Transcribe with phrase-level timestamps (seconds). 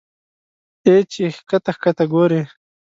[0.85, 2.41] اې چې ښکته ښکته ګورې